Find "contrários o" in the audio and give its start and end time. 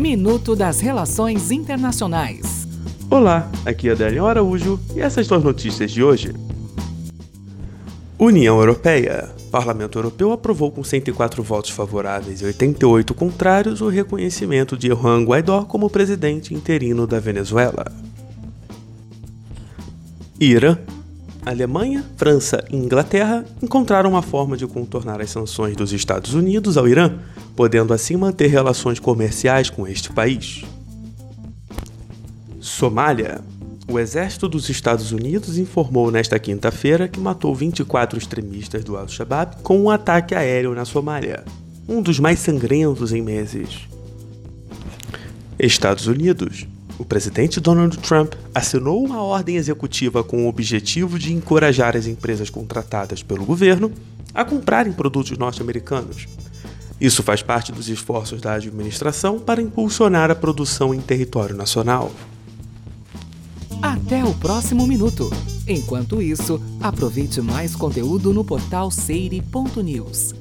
13.12-13.88